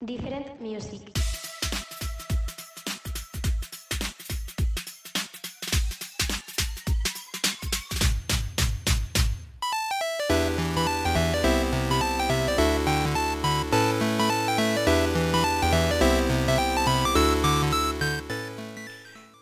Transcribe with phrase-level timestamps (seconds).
[0.00, 1.10] Different Music.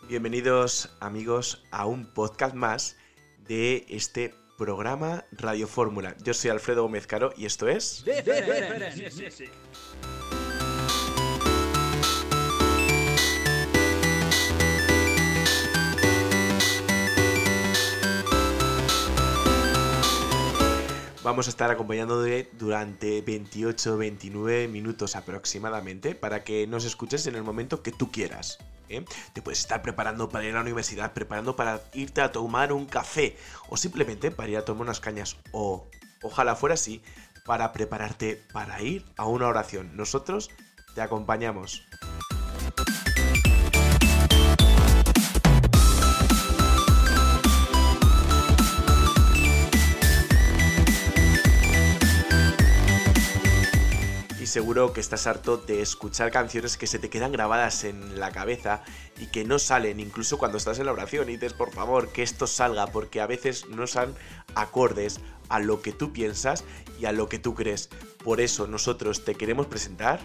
[0.07, 2.95] Bienvenidos amigos a un podcast más
[3.45, 6.15] de este programa Radio Fórmula.
[6.23, 8.05] Yo soy Alfredo Gómez Caro y esto es...
[21.25, 27.81] Vamos a estar acompañándote durante 28-29 minutos aproximadamente para que nos escuches en el momento
[27.81, 28.59] que tú quieras.
[28.89, 29.03] ¿eh?
[29.33, 32.85] Te puedes estar preparando para ir a la universidad, preparando para irte a tomar un
[32.85, 33.37] café
[33.69, 35.87] o simplemente para ir a tomar unas cañas o
[36.21, 37.01] ojalá fuera así
[37.43, 39.97] para prepararte para ir a una oración.
[39.97, 40.51] Nosotros
[40.93, 41.87] te acompañamos.
[54.55, 58.83] Seguro que estás harto de escuchar canciones que se te quedan grabadas en la cabeza
[59.19, 62.23] y que no salen incluso cuando estás en la oración y dices por favor que
[62.23, 64.15] esto salga porque a veces no son
[64.55, 66.63] acordes a lo que tú piensas
[66.97, 67.89] y a lo que tú crees.
[68.23, 70.21] Por eso nosotros te queremos presentar...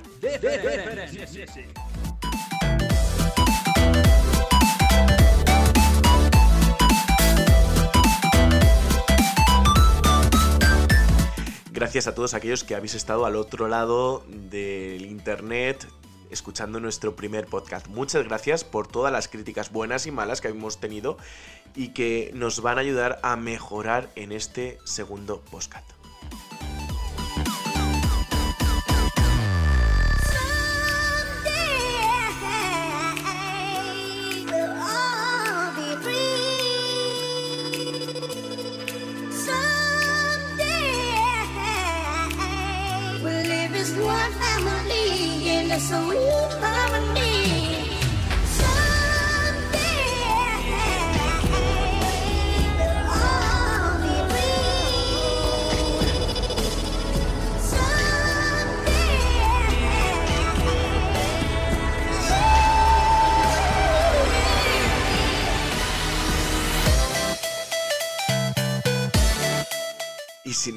[11.91, 15.89] Gracias a todos aquellos que habéis estado al otro lado del internet
[16.31, 17.89] escuchando nuestro primer podcast.
[17.89, 21.17] Muchas gracias por todas las críticas buenas y malas que hemos tenido
[21.75, 26.00] y que nos van a ayudar a mejorar en este segundo podcast.
[44.03, 47.30] One family in a sweet harmony.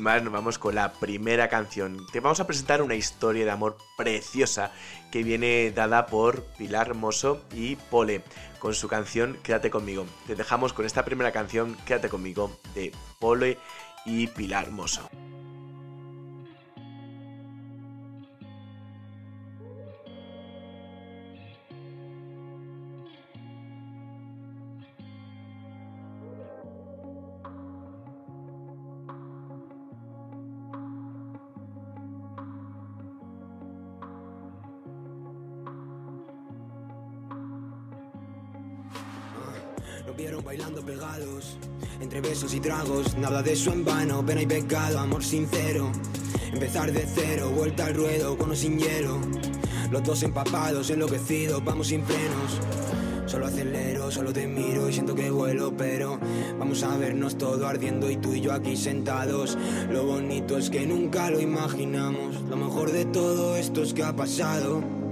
[0.03, 2.05] Más, nos vamos con la primera canción.
[2.11, 4.71] Te vamos a presentar una historia de amor preciosa
[5.11, 8.21] que viene dada por Pilar Hermoso y Pole
[8.59, 10.05] con su canción Quédate conmigo.
[10.27, 13.57] Te dejamos con esta primera canción Quédate conmigo de Pole
[14.05, 15.09] y Pilar Hermoso.
[40.18, 41.57] Vieron bailando pegados,
[42.00, 45.91] entre besos y tragos, nada de eso en vano, pena y pecado, amor sincero.
[46.51, 49.19] Empezar de cero, vuelta al ruedo, con o sin hielo.
[49.90, 52.59] Los dos empapados, enloquecidos, vamos sin frenos.
[53.25, 56.19] Solo acelero, solo te miro y siento que vuelo, pero
[56.59, 59.57] vamos a vernos todo ardiendo y tú y yo aquí sentados.
[59.90, 62.40] Lo bonito es que nunca lo imaginamos.
[62.50, 65.02] Lo mejor de todo esto es que ha pasado.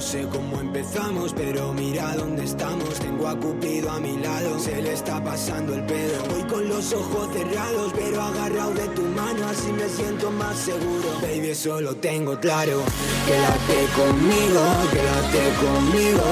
[0.00, 2.98] No sé cómo empezamos, pero mira dónde estamos.
[3.00, 6.24] Tengo a Cupido a mi lado, se le está pasando el pedo.
[6.30, 11.06] Voy con los ojos cerrados, pero agarrado de tu mano, así me siento más seguro.
[11.20, 12.80] Baby, eso lo tengo claro.
[13.26, 16.24] Quédate conmigo, quédate conmigo.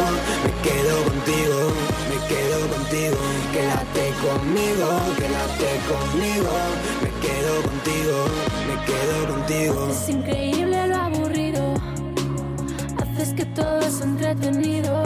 [0.44, 1.58] Me quedo contigo,
[2.08, 3.18] me quedo contigo.
[3.52, 6.57] Quédate conmigo, quédate conmigo.
[13.58, 15.02] Todo es entretenido.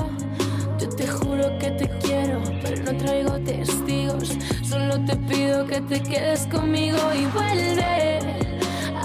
[0.78, 4.36] Yo te juro que te quiero, pero no traigo testigos.
[4.62, 8.18] Solo te pido que te quedes conmigo y vuelve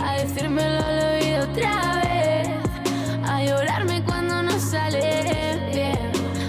[0.03, 2.49] a decírmelo al oído otra vez.
[3.25, 5.99] A llorarme cuando no sale bien.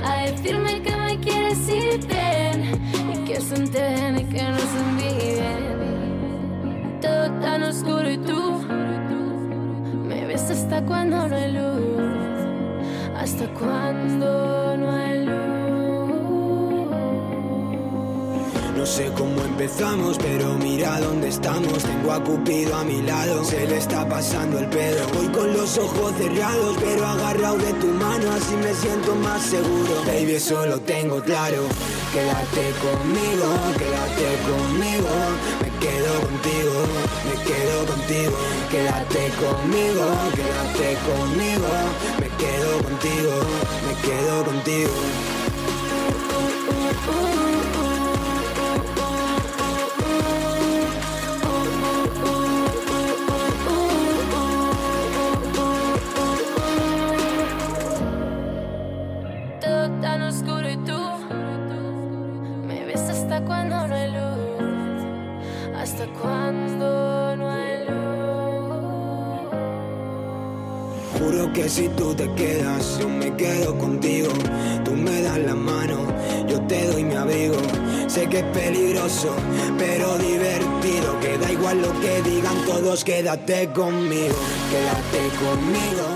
[0.04, 2.56] A decirme que me quieres y ven.
[3.14, 5.60] Y que se enteren y que no se envidien.
[7.00, 8.60] Todo tan oscuro y tú
[10.08, 11.77] me ves hasta cuando no hay luz.
[13.58, 15.38] Cuando no hay luz.
[18.76, 21.82] No sé cómo empezamos, pero mira dónde estamos.
[21.82, 25.04] Tengo a Cupido a mi lado, se le está pasando el pedo.
[25.14, 30.04] Voy con los ojos cerrados, pero agarrado de tu mano, así me siento más seguro.
[30.06, 31.64] Baby, eso lo tengo claro.
[32.12, 33.46] Quédate conmigo,
[33.76, 35.08] quédate conmigo.
[35.60, 36.74] Me quedo contigo,
[37.26, 38.38] me quedo contigo.
[38.70, 40.06] Quédate conmigo,
[40.36, 42.27] quédate conmigo.
[42.38, 43.32] Quedo contigo,
[43.86, 44.92] me quedo contigo.
[71.18, 74.28] Juro que si tú te quedas, yo me quedo contigo.
[74.84, 76.06] Tú me das la mano,
[76.46, 77.56] yo te doy mi abrigo.
[78.06, 79.34] Sé que es peligroso,
[79.76, 81.18] pero divertido.
[81.20, 84.36] Que da igual lo que digan todos, quédate conmigo,
[84.70, 86.06] quédate conmigo.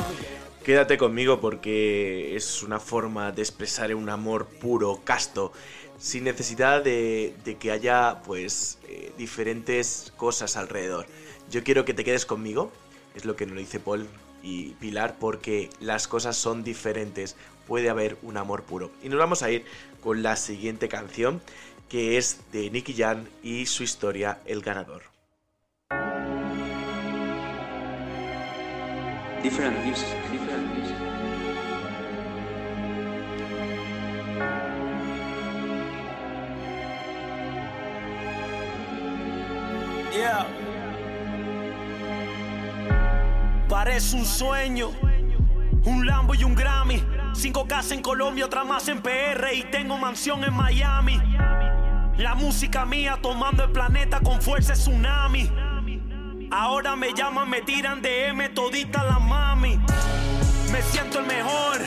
[0.65, 5.53] Quédate conmigo porque es una forma de expresar un amor puro, casto,
[5.99, 11.07] sin necesidad de, de que haya pues eh, diferentes cosas alrededor.
[11.51, 12.71] Yo quiero que te quedes conmigo,
[13.17, 14.07] es lo que nos dice Paul
[14.43, 17.37] y Pilar, porque las cosas son diferentes,
[17.67, 18.91] puede haber un amor puro.
[19.03, 19.65] Y nos vamos a ir
[20.03, 21.41] con la siguiente canción,
[21.89, 25.03] que es de Nicky Jan y su historia El Ganador.
[40.13, 40.62] Yeah.
[43.93, 44.91] Parece un sueño.
[45.85, 47.05] Un Lambo y un Grammy.
[47.35, 49.53] Cinco casas en Colombia, otra más en PR.
[49.53, 51.21] Y tengo mansión en Miami.
[52.17, 55.53] La música mía tomando el planeta con fuerza es tsunami.
[56.51, 59.79] Ahora me llaman, me tiran de M todita la mami.
[60.73, 61.79] Me siento el mejor.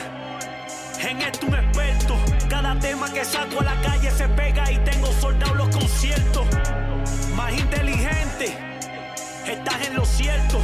[1.00, 2.14] En esto un experto.
[2.48, 6.46] Cada tema que saco a la calle se pega y tengo soldados los conciertos.
[7.34, 8.56] Más inteligente,
[9.44, 10.60] estás en lo cierto.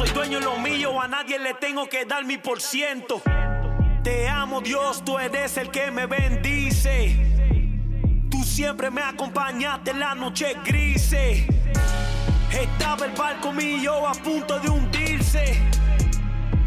[0.00, 3.20] Soy dueño de lo mío, a nadie le tengo que dar mi por ciento.
[4.02, 7.14] Te amo Dios, tú eres el que me bendice.
[8.30, 11.44] Tú siempre me acompañaste en la noche grises.
[12.50, 15.60] Estaba el barco mío a punto de hundirse.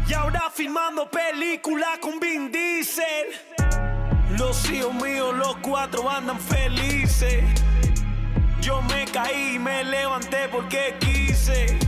[0.06, 3.32] Y ahora filmando película con Vin Diesel.
[4.38, 7.42] Los hijos míos, los cuatro andan felices.
[8.60, 11.83] Yo me caí y me levanté porque quise.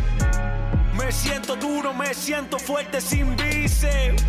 [1.06, 4.24] Me siento duro, me siento fuerte sin bíceps.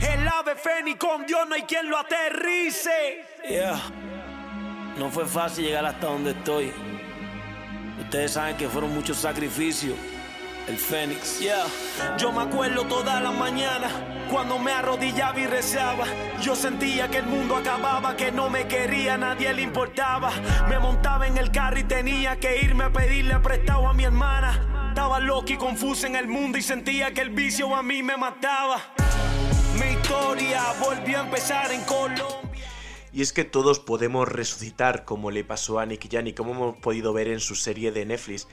[0.00, 3.24] El ave fénix con Dios no hay quien lo aterrice.
[3.48, 3.80] Yeah.
[4.98, 6.72] No fue fácil llegar hasta donde estoy.
[8.00, 9.96] Ustedes saben que fueron muchos sacrificios.
[10.66, 11.66] El Fénix, yeah.
[12.18, 13.88] Yo me acuerdo toda la mañana
[14.28, 16.04] cuando me arrodillaba y rezaba.
[16.42, 20.32] Yo sentía que el mundo acababa, que no me quería, nadie le importaba.
[20.68, 24.75] Me montaba en el carro y tenía que irme a pedirle prestado a mi hermana.
[24.96, 28.16] Estaba loco y confuso en el mundo y sentía que el vicio a mí me
[28.16, 28.80] mataba.
[29.78, 32.64] Mi historia volvió a empezar en Colombia.
[33.12, 36.76] Y es que todos podemos resucitar, como le pasó a Nicky Jan y como hemos
[36.78, 38.48] podido ver en su serie de Netflix.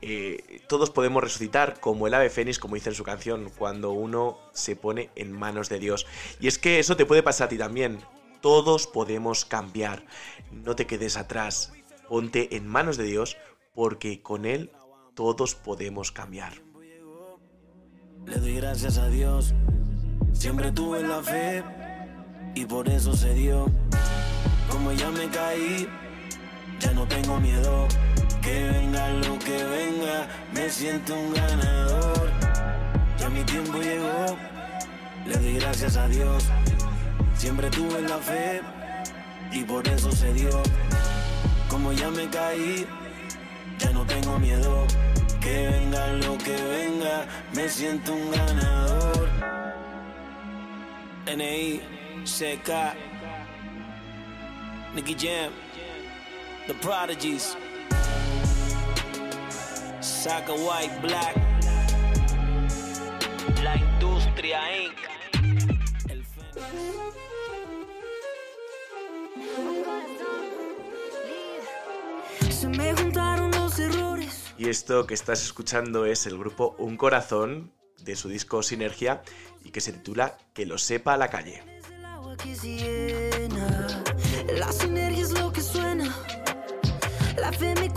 [0.00, 4.38] Eh, todos podemos resucitar como el ave fénix, como dice en su canción, cuando uno
[4.54, 6.06] se pone en manos de Dios.
[6.40, 7.98] Y es que eso te puede pasar a ti también.
[8.40, 10.06] Todos podemos cambiar.
[10.52, 11.74] No te quedes atrás.
[12.08, 13.36] Ponte en manos de Dios
[13.74, 14.70] porque con Él
[15.14, 16.52] todos podemos cambiar.
[18.26, 19.54] Le doy gracias a Dios.
[20.32, 21.62] Siempre tuve la fe
[22.54, 23.66] y por eso se dio.
[24.70, 25.88] Como ya me caí,
[26.80, 27.88] ya no tengo miedo.
[28.40, 32.30] Que venga lo que venga, me siento un ganador.
[33.18, 34.36] Ya mi tiempo llegó,
[35.26, 36.48] le doy gracias a Dios.
[37.34, 38.60] Siempre tuve la fe
[39.52, 40.62] y por eso se dio.
[41.68, 42.86] Como ya me caí,
[44.12, 44.86] tengo miedo.
[45.40, 49.28] Que venga lo que venga, me siento un ganador.
[51.36, 51.80] NI,
[52.24, 52.70] CK,
[54.94, 55.52] Nicky Jam,
[56.66, 57.56] The Prodigies,
[60.00, 61.34] Saka White Black,
[63.62, 64.98] La Industria Inc.
[66.08, 66.24] El
[74.58, 79.22] Y esto que estás escuchando es el grupo Un Corazón de su disco Sinergia
[79.64, 81.62] y que se titula Que lo sepa calle.
[82.62, 84.04] Llena.
[84.58, 84.72] La
[87.74, 87.92] me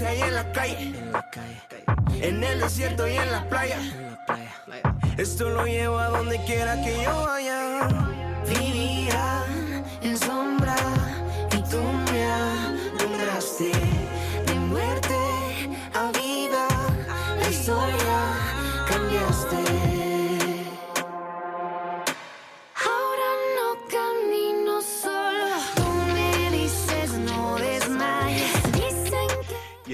[0.00, 0.94] en la calle,
[2.20, 3.78] en el desierto y en la playa.
[3.78, 4.94] en la playa.
[5.16, 7.88] Esto lo llevo a donde quiera que yo vaya.
[8.46, 9.42] Vivía
[10.02, 10.76] en sombra
[11.50, 11.80] y tú
[12.12, 13.72] me alumbraste
[14.46, 15.16] de muerte
[15.94, 16.68] a vida.
[17.40, 18.05] La historia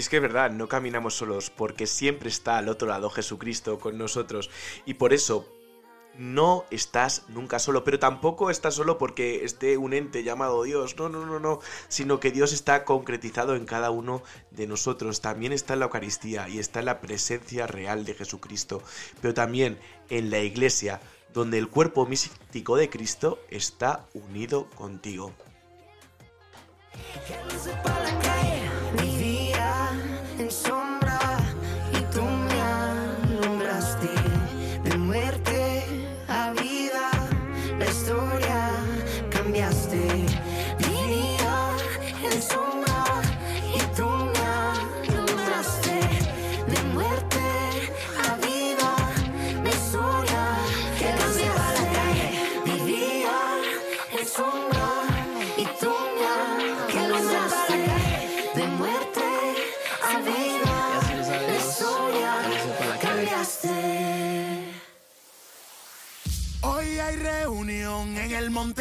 [0.02, 3.97] es que es verdad, no caminamos solos porque siempre está al otro lado Jesucristo con
[3.97, 4.50] nosotros.
[4.85, 5.47] Y por eso
[6.18, 11.09] no estás nunca solo, pero tampoco estás solo porque esté un ente llamado Dios, no,
[11.09, 15.75] no, no, no, sino que Dios está concretizado en cada uno de nosotros, también está
[15.75, 18.82] en la Eucaristía y está en la presencia real de Jesucristo,
[19.21, 19.78] pero también
[20.11, 21.00] en la iglesia,
[21.32, 25.32] donde el cuerpo místico de Cristo está unido contigo.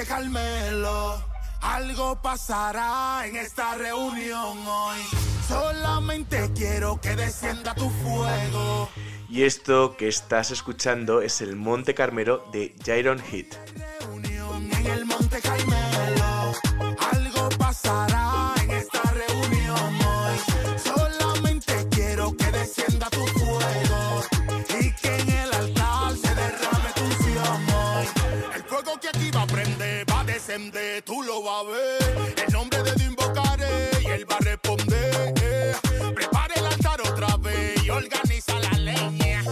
[0.02, 1.24] Monte Carmelo.
[1.62, 4.98] Algo pasará en esta reunión hoy.
[5.48, 8.90] Solamente quiero que descienda tu fuego.
[9.30, 13.54] Y esto que estás escuchando es el Monte Carmelo de Jairon Heat.
[14.00, 16.54] Reunión en el Monte Carmelo.
[17.12, 18.31] Algo pasará
[31.06, 32.36] tú lo vas a ver.
[32.46, 35.34] El nombre de Dios invocaré y él va a responder.
[36.14, 39.44] Prepare el altar otra vez y organiza la leña.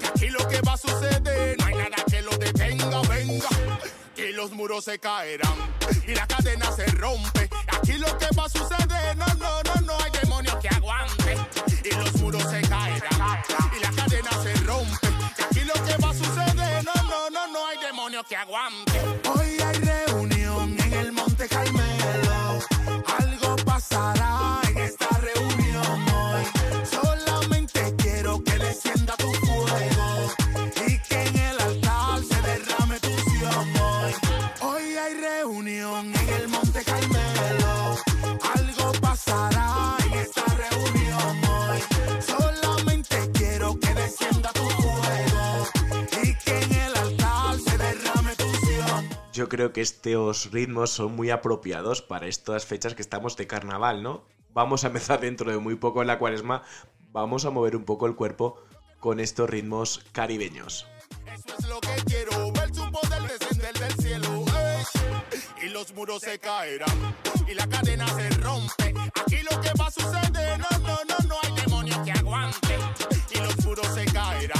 [0.00, 3.48] Que aquí lo que va a suceder, no hay nada que lo detenga, venga.
[4.16, 5.54] Y los muros se caerán
[6.06, 7.48] y la cadena se rompe.
[7.68, 11.36] Aquí lo que va a suceder, no, no, no, no hay demonio que aguante.
[11.84, 13.42] Y los muros se caerán
[13.76, 15.06] y la cadena se rompe.
[15.44, 19.00] Aquí lo que va a suceder, no, no, no, no hay demonio que aguante.
[49.50, 54.24] Creo que estos ritmos son muy apropiados para estas fechas que estamos de carnaval, ¿no?
[54.54, 56.62] Vamos a empezar dentro de muy poco en la cuaresma,
[57.12, 58.62] vamos a mover un poco el cuerpo
[58.98, 60.86] con estos ritmos caribeños.
[61.26, 64.44] Eso es lo que quiero, ver su poder descender del cielo.
[64.56, 65.66] ey.
[65.66, 67.14] Y los muros se caerán
[67.46, 68.94] y la cadena se rompe.
[69.20, 72.78] Aquí lo que va a suceder, no, no, no, no hay demonio que aguante.
[73.34, 74.59] Y los muros se caerán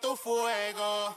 [0.00, 1.14] tu fuego.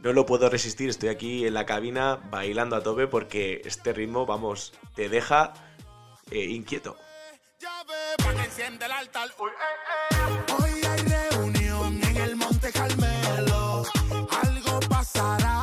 [0.00, 4.26] No lo puedo resistir, estoy aquí en la cabina bailando a tope porque este ritmo,
[4.26, 5.54] vamos, te deja
[6.30, 6.96] eh, inquieto.
[6.98, 8.26] Eh, eh.
[10.58, 13.84] Hoy hay reunión en el Monte Carmelo.
[14.42, 15.53] Algo pasará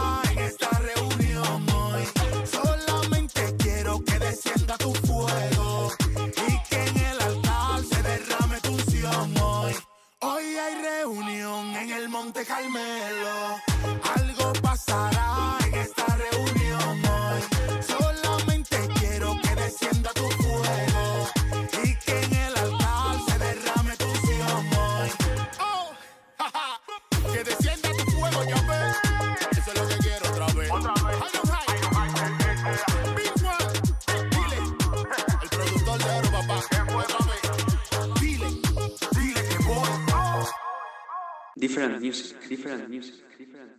[41.61, 43.69] Different music, different music, different.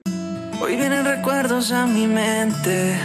[0.62, 2.96] Hoy vienen recuerdos a mi mente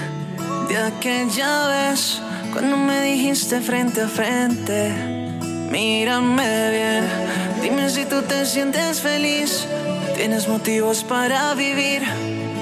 [0.70, 2.22] de aquella vez
[2.54, 4.94] cuando me dijiste frente a frente.
[5.72, 7.04] Mírame bien,
[7.60, 9.66] dime si tú te sientes feliz.
[10.16, 12.04] ¿Tienes motivos para vivir?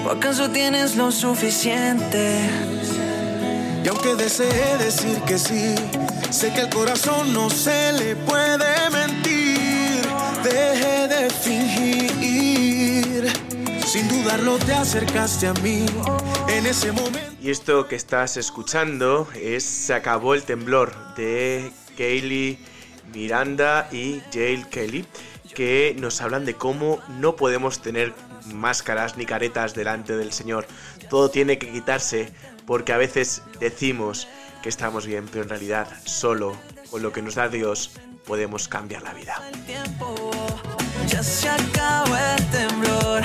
[0.06, 2.40] ¿O acaso tienes lo suficiente?
[3.84, 5.76] Y aunque desee decir que sí,
[6.30, 10.02] sé que el corazón no se le puede mentir.
[10.46, 11.65] Deje de fingir.
[13.96, 15.86] Sin dudarlo te acercaste a mí
[16.50, 17.32] en ese momento.
[17.42, 22.60] Y esto que estás escuchando es Se acabó el temblor de Kaylee
[23.14, 25.06] Miranda y Jail Kelly
[25.54, 28.14] que nos hablan de cómo no podemos tener
[28.54, 30.68] máscaras ni caretas delante del Señor.
[31.10, 32.34] Todo tiene que quitarse
[32.66, 34.28] porque a veces decimos
[34.62, 36.58] que estamos bien, pero en realidad solo
[36.92, 37.92] con lo que nos da Dios
[38.26, 39.42] podemos cambiar la vida.
[39.54, 40.32] El tiempo
[41.08, 43.24] ya se acabó el temblor.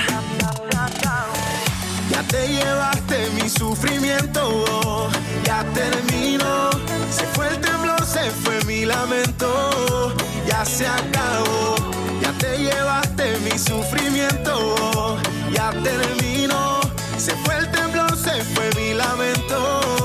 [2.31, 5.09] Te llevaste mi sufrimiento,
[5.43, 6.69] ya terminó.
[7.11, 10.13] Se fue el temblor, se fue mi lamento,
[10.47, 11.75] ya se acabó.
[12.21, 15.17] Ya te llevaste mi sufrimiento,
[15.53, 16.79] ya terminó.
[17.17, 20.00] Se fue el temblor, se fue mi lamento.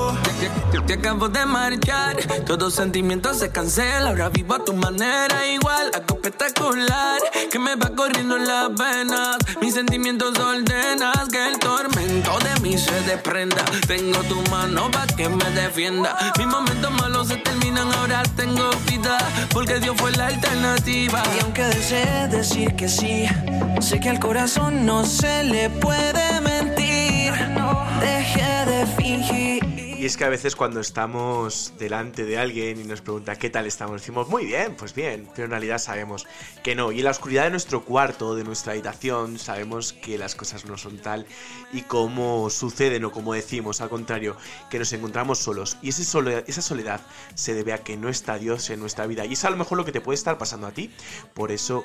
[0.71, 4.11] Te, te acabo de marchar, todo sentimiento se cancela.
[4.11, 9.37] Ahora vivo a tu manera, igual, algo espectacular que me va corriendo en las venas.
[9.61, 13.65] Mis sentimientos ordenas que el tormento de mí se desprenda.
[13.87, 16.17] Tengo tu mano para que me defienda.
[16.39, 19.19] Mis momentos malos se terminan, ahora tengo vida,
[19.52, 21.23] porque Dios fue la alternativa.
[21.37, 23.26] Y aunque desee decir que sí,
[23.80, 27.32] sé que al corazón no se le puede mentir.
[28.00, 29.66] Deje de fingir.
[30.06, 34.00] Es que a veces cuando estamos delante de alguien y nos pregunta qué tal estamos,
[34.00, 36.28] decimos muy bien, pues bien, pero en realidad sabemos
[36.62, 36.92] que no.
[36.92, 40.78] Y en la oscuridad de nuestro cuarto, de nuestra habitación, sabemos que las cosas no
[40.78, 41.26] son tal
[41.73, 44.36] y como suceden o como decimos, al contrario,
[44.71, 45.76] que nos encontramos solos.
[45.82, 47.00] Y ese sole- esa soledad
[47.34, 49.26] se debe a que no está Dios en nuestra vida.
[49.26, 50.95] Y es a lo mejor lo que te puede estar pasando a ti.
[51.34, 51.84] Por eso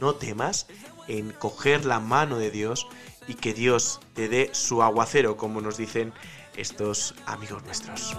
[0.00, 0.66] no temas
[1.06, 2.88] en coger la mano de Dios
[3.28, 6.12] y que Dios te dé su aguacero, como nos dicen
[6.56, 8.16] estos amigos nuestros.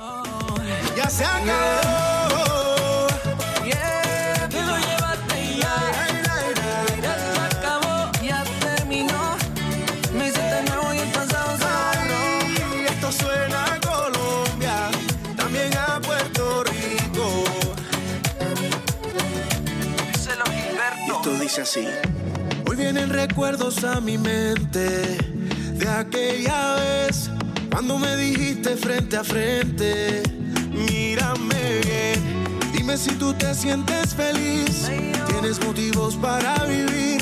[0.95, 3.07] Ya se acabó.
[3.65, 5.75] Yeah, te lo llevaste ya.
[7.01, 9.35] Ya se acabó, ya terminó.
[10.17, 14.89] Me hiciste nuevo y el pasado se esto suena a Colombia,
[15.35, 17.43] también a Puerto Rico.
[20.13, 21.15] Díselo, Gilberto.
[21.15, 21.87] Esto dice así.
[22.67, 25.17] Hoy vienen recuerdos a mi mente
[25.73, 27.29] de aquella vez
[27.85, 30.23] cuando me dijiste frente a frente,
[30.71, 32.61] mírame bien.
[32.71, 34.89] Dime si tú te sientes feliz,
[35.27, 37.21] tienes motivos para vivir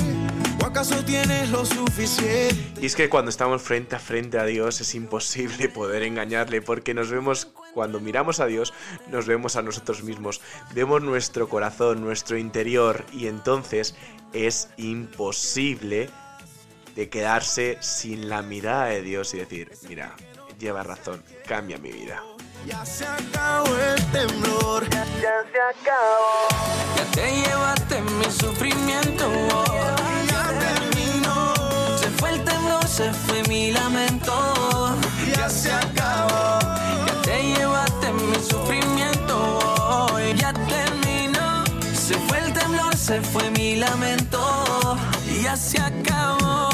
[0.62, 2.80] o acaso tienes lo suficiente.
[2.80, 6.94] Y es que cuando estamos frente a frente a Dios es imposible poder engañarle porque
[6.94, 8.72] nos vemos, cuando miramos a Dios,
[9.10, 10.42] nos vemos a nosotros mismos,
[10.76, 13.96] vemos nuestro corazón, nuestro interior y entonces
[14.32, 16.12] es imposible
[16.96, 20.16] de quedarse sin la mirada de Dios y decir, mira,
[20.62, 22.22] lleva razón, cambia mi vida.
[22.68, 25.04] Ya se acabó el temblor, Ya
[27.12, 29.26] te llevaste mi sufrimiento.
[30.30, 31.54] ya terminó,
[31.98, 34.96] Se fue el temblor, se fue mi lamento.
[35.36, 36.60] ya se acabó.
[37.08, 40.08] Ya te llevaste mi sufrimiento.
[40.36, 41.64] Ya terminó.
[41.94, 44.40] Se fue el temblor, se fue mi lamento.
[45.44, 46.71] Ya se acabó.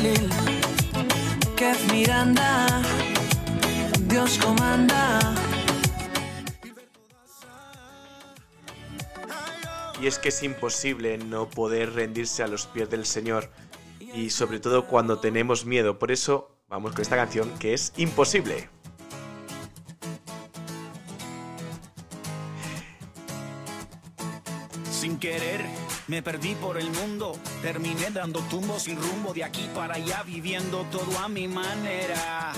[0.00, 0.30] Khalil,
[1.56, 2.82] Kev Miranda,
[4.06, 5.18] Dios comanda.
[10.00, 13.50] Y es que es imposible no poder rendirse a los pies del Señor.
[14.00, 15.98] Y sobre todo cuando tenemos miedo.
[15.98, 18.70] Por eso vamos con esta canción que es imposible.
[24.90, 25.60] Sin querer,
[26.10, 27.38] me perdí por el mundo.
[27.62, 32.52] Terminé dando tumbos sin rumbo de aquí para allá, viviendo todo a mi manera.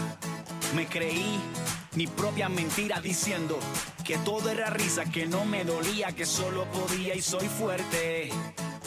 [0.75, 1.39] Me creí
[1.95, 3.59] mi propia mentira diciendo
[4.07, 8.31] que todo era risa, que no me dolía, que solo podía y soy fuerte.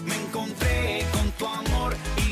[0.03, 2.24] Me encontré con tu amor y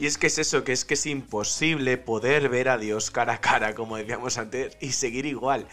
[0.00, 3.34] y es que es eso, que es que es imposible poder ver a Dios cara
[3.34, 5.66] a cara, como decíamos antes, y seguir igual.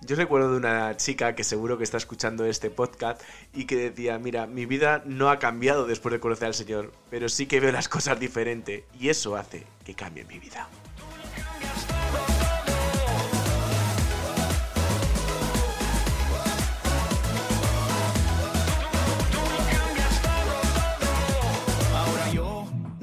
[0.00, 3.22] Yo recuerdo de una chica que seguro que está escuchando este podcast
[3.54, 7.28] y que decía, mira, mi vida no ha cambiado después de conocer al Señor, pero
[7.28, 10.68] sí que veo las cosas diferente y eso hace que cambie mi vida.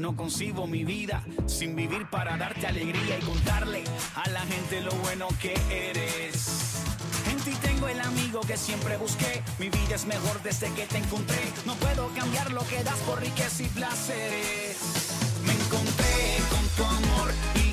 [0.05, 4.91] No concibo mi vida sin vivir para darte alegría y contarle a la gente lo
[4.97, 6.83] bueno que eres.
[7.31, 9.41] En ti tengo el amigo que siempre busqué.
[9.57, 11.41] Mi vida es mejor desde que te encontré.
[11.65, 14.77] No puedo cambiar lo que das por riqueza y placeres.
[15.43, 17.64] Me encontré con tu amor y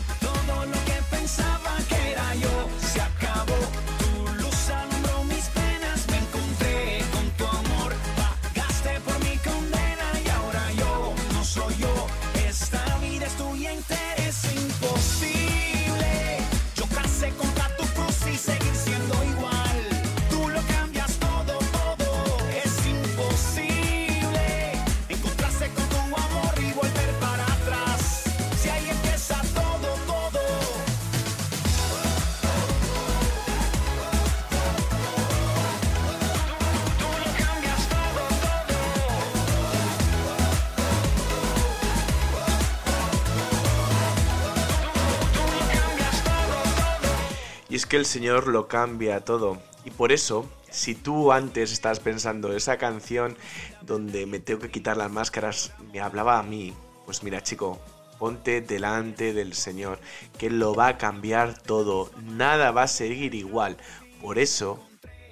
[47.93, 49.61] que el Señor lo cambia todo.
[49.85, 53.37] Y por eso, si tú antes estás pensando esa canción
[53.83, 56.73] donde me tengo que quitar las máscaras, me hablaba a mí,
[57.05, 57.79] pues mira chico,
[58.19, 60.01] ponte delante del Señor,
[60.39, 63.77] que lo va a cambiar todo, nada va a seguir igual.
[64.23, 64.83] Por eso,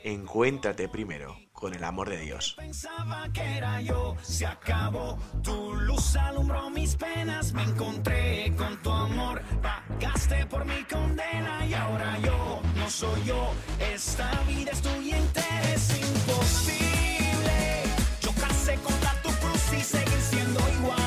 [0.04, 2.54] encuéntrate primero con el amor de Dios.
[2.56, 5.18] Pensaba que era yo, se acabó.
[5.42, 9.42] Tu luz alumbró mis penas, me encontré con tu amor.
[9.62, 13.52] Pagaste por mi condena y ahora yo no soy yo.
[13.78, 17.82] Esta vida es tuya entera, es imposible.
[18.22, 20.99] Yo casé contra tu cruz y seguir siendo igual.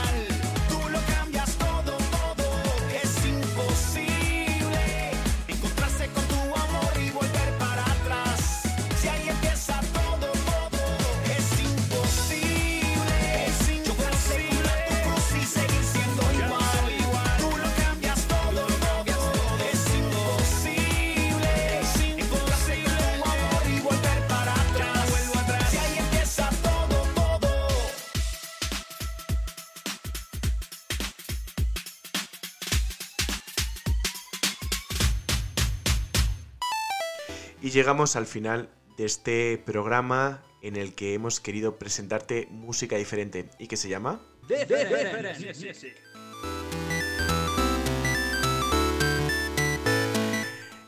[37.73, 43.67] Llegamos al final de este programa en el que hemos querido presentarte música diferente y
[43.67, 44.21] que se llama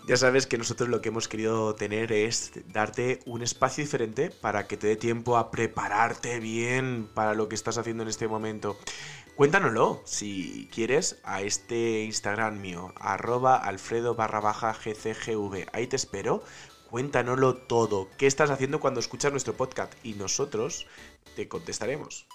[0.08, 4.68] Ya sabes que nosotros lo que hemos querido tener es darte un espacio diferente para
[4.68, 8.78] que te dé tiempo a prepararte bien para lo que estás haciendo en este momento.
[9.36, 15.66] Cuéntanoslo, si quieres, a este Instagram mío, arroba alfredo barra baja gcgv.
[15.74, 16.44] Ahí te espero.
[16.90, 18.08] Cuéntanoslo todo.
[18.18, 19.94] ¿Qué estás haciendo cuando escuchas nuestro podcast?
[20.04, 20.88] Y nosotros
[21.36, 22.28] te contestaremos.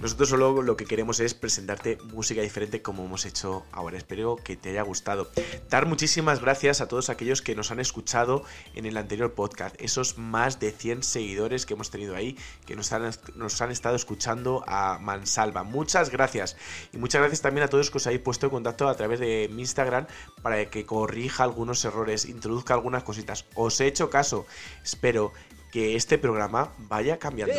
[0.00, 3.96] Nosotros solo lo que queremos es presentarte música diferente como hemos hecho ahora.
[3.96, 5.28] Espero que te haya gustado.
[5.68, 9.74] Dar muchísimas gracias a todos aquellos que nos han escuchado en el anterior podcast.
[9.80, 13.96] Esos más de 100 seguidores que hemos tenido ahí, que nos han, nos han estado
[13.96, 15.64] escuchando a mansalva.
[15.64, 16.56] Muchas gracias.
[16.92, 19.48] Y muchas gracias también a todos que os habéis puesto en contacto a través de
[19.52, 20.06] mi Instagram
[20.42, 23.46] para que corrija algunos errores, introduzca algunas cositas.
[23.54, 24.46] Os he hecho caso.
[24.84, 25.32] Espero
[25.72, 27.54] que este programa vaya cambiando.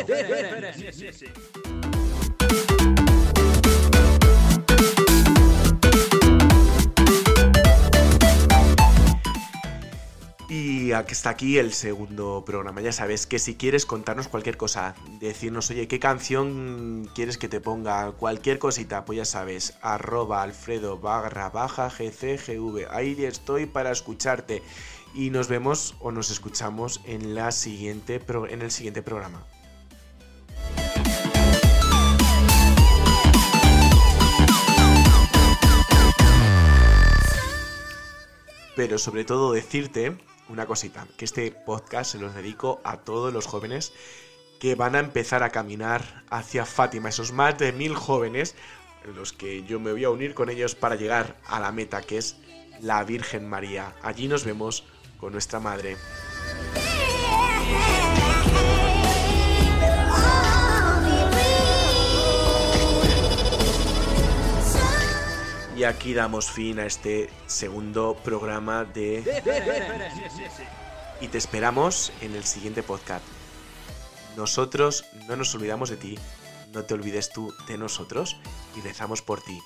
[10.50, 12.80] Y aquí está aquí el segundo programa.
[12.80, 17.60] Ya sabes que si quieres contarnos cualquier cosa, decirnos, oye, ¿qué canción quieres que te
[17.60, 18.10] ponga?
[18.10, 22.88] Cualquier cosita, pues ya sabes, arroba alfredo barra baja gcgv.
[22.90, 24.60] Ahí estoy para escucharte.
[25.14, 29.46] Y nos vemos o nos escuchamos en, la siguiente en el siguiente programa.
[38.74, 40.16] Pero sobre todo decirte
[40.50, 43.92] una cosita, que este podcast se los dedico a todos los jóvenes
[44.58, 48.54] que van a empezar a caminar hacia Fátima, esos más de mil jóvenes
[49.04, 52.02] en los que yo me voy a unir con ellos para llegar a la meta
[52.02, 52.36] que es
[52.80, 53.94] la Virgen María.
[54.02, 54.84] Allí nos vemos
[55.18, 55.96] con nuestra madre.
[65.80, 69.24] Y aquí damos fin a este segundo programa de...
[71.22, 73.24] Y te esperamos en el siguiente podcast.
[74.36, 76.18] Nosotros no nos olvidamos de ti,
[76.74, 78.36] no te olvides tú de nosotros
[78.76, 79.58] y rezamos por ti.